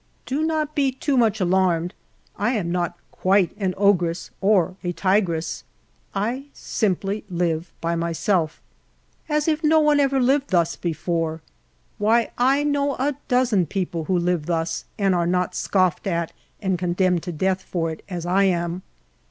Do 0.25 0.41
not 0.41 0.73
be 0.73 0.91
too 0.91 1.15
much 1.15 1.39
alarmed; 1.39 1.93
I 2.35 2.53
am 2.53 2.71
not 2.71 2.97
quite 3.11 3.55
an 3.59 3.75
ogress 3.77 4.31
or 4.41 4.75
a 4.83 4.93
tigress. 4.93 5.63
I 6.15 6.45
simply 6.53 7.23
live 7.29 7.71
by 7.81 7.93
myself. 7.95 8.63
As 9.29 9.47
if 9.47 9.63
no 9.63 9.79
one 9.79 9.99
ever 9.99 10.19
lived 10.19 10.47
thus 10.49 10.75
before! 10.75 11.41
Why, 11.99 12.31
I 12.35 12.63
know 12.63 12.95
a 12.95 13.13
dozen 13.27 13.67
people 13.67 14.05
who 14.05 14.17
live 14.17 14.47
thus, 14.47 14.85
and 14.97 15.13
are 15.13 15.27
.not 15.27 15.53
scoffed 15.53 16.07
at 16.07 16.33
and 16.59 16.79
condemned 16.79 17.21
to 17.21 17.31
death 17.31 17.61
for 17.61 17.91
it 17.91 18.03
as 18.09 18.25
I 18.25 18.45
am. 18.45 18.81